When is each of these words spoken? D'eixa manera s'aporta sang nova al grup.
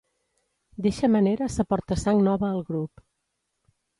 D'eixa 0.85 1.09
manera 1.15 1.49
s'aporta 1.57 1.97
sang 2.05 2.23
nova 2.31 2.49
al 2.55 2.65
grup. 2.71 3.05